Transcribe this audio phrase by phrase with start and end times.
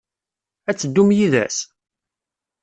[0.69, 1.57] Ad teddum yid-s?